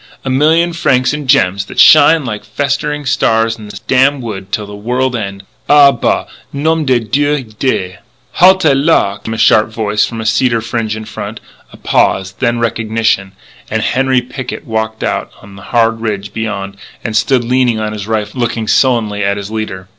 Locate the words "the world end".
4.65-5.43